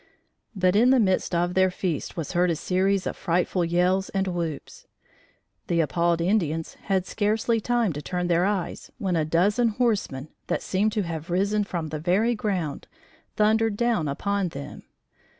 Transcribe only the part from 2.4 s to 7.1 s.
a series of frightful yells and whoops. The appalled Indians had